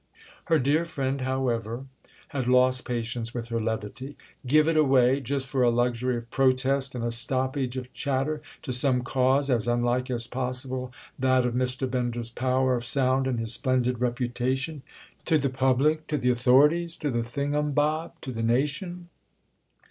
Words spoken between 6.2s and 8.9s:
protest and a stoppage of chatter—to